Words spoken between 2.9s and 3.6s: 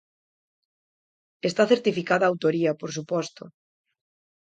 suposto.